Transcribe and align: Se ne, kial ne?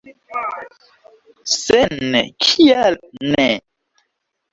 Se 1.55 1.77
ne, 2.13 2.21
kial 2.47 2.97
ne? 3.35 3.47